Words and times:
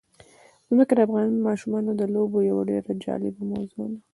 ځمکه 0.69 0.93
د 0.95 0.99
افغان 1.07 1.29
ماشومانو 1.47 1.91
د 1.95 2.01
لوبو 2.13 2.37
یوه 2.49 2.63
ډېره 2.69 2.91
جالبه 3.03 3.41
موضوع 3.51 3.85
ده. 3.91 3.99